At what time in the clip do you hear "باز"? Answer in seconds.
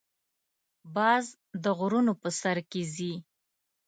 0.95-1.25